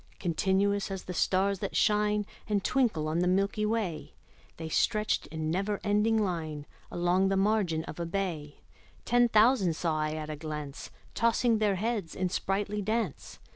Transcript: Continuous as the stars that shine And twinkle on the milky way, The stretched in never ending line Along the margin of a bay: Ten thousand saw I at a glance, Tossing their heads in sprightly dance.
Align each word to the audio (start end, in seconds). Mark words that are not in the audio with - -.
Continuous 0.17 0.89
as 0.89 1.03
the 1.03 1.13
stars 1.13 1.59
that 1.59 1.75
shine 1.75 2.25
And 2.49 2.63
twinkle 2.63 3.07
on 3.07 3.19
the 3.19 3.27
milky 3.27 3.67
way, 3.67 4.15
The 4.57 4.67
stretched 4.69 5.27
in 5.27 5.51
never 5.51 5.79
ending 5.83 6.17
line 6.17 6.65
Along 6.89 7.27
the 7.27 7.37
margin 7.37 7.83
of 7.83 7.99
a 7.99 8.05
bay: 8.07 8.61
Ten 9.05 9.29
thousand 9.29 9.75
saw 9.75 9.99
I 9.99 10.13
at 10.13 10.27
a 10.31 10.35
glance, 10.35 10.89
Tossing 11.13 11.59
their 11.59 11.75
heads 11.75 12.15
in 12.15 12.29
sprightly 12.29 12.81
dance. 12.81 13.37